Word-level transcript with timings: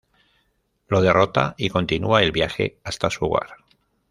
Lo 0.87 0.99
derrota 1.03 1.53
y 1.59 1.69
continua 1.69 2.23
el 2.23 2.31
viaje 2.31 2.79
hasta 2.83 3.11
su 3.11 3.25
hogar. 3.25 3.57